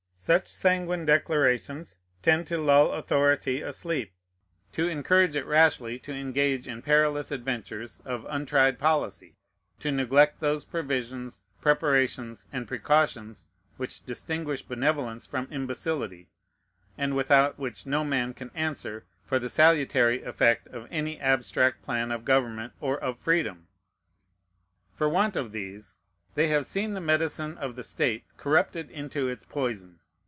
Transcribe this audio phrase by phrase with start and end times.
[0.23, 4.13] Such sanguine declarations tend to lull authority asleep,
[4.71, 9.35] to encourage it rashly to engage in perilous adventures of untried policy,
[9.79, 16.27] to neglect those provisions, preparations, and precautions which distinguish benevolence from imbecility,
[16.99, 22.11] and without which no man can answer for the salutary effect of any abstract plan
[22.11, 23.67] of government or of freedom.
[24.93, 25.97] For want of these,
[26.35, 29.97] they have seen the medicine of the state corrupted into its poison.